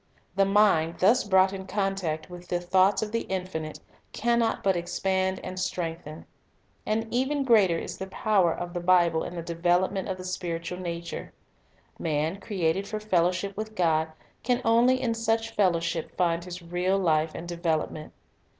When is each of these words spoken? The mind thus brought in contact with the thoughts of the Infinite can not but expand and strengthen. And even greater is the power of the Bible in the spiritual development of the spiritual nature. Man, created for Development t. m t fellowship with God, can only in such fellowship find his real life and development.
The 0.35 0.45
mind 0.45 0.95
thus 0.97 1.23
brought 1.23 1.53
in 1.53 1.67
contact 1.67 2.27
with 2.27 2.47
the 2.47 2.59
thoughts 2.59 3.03
of 3.03 3.11
the 3.11 3.21
Infinite 3.29 3.79
can 4.13 4.39
not 4.39 4.63
but 4.63 4.75
expand 4.75 5.39
and 5.43 5.59
strengthen. 5.59 6.25
And 6.87 7.05
even 7.13 7.43
greater 7.43 7.77
is 7.77 7.99
the 7.99 8.07
power 8.07 8.51
of 8.51 8.73
the 8.73 8.79
Bible 8.79 9.23
in 9.23 9.35
the 9.35 9.43
spiritual 9.43 9.55
development 9.61 10.09
of 10.09 10.17
the 10.17 10.23
spiritual 10.23 10.79
nature. 10.79 11.33
Man, 11.99 12.39
created 12.39 12.87
for 12.87 12.97
Development 12.97 13.11
t. 13.11 13.15
m 13.15 13.21
t 13.21 13.37
fellowship 13.49 13.57
with 13.57 13.75
God, 13.75 14.07
can 14.41 14.59
only 14.65 14.99
in 14.99 15.13
such 15.13 15.51
fellowship 15.51 16.17
find 16.17 16.45
his 16.45 16.63
real 16.63 16.97
life 16.97 17.35
and 17.35 17.47
development. 17.47 18.11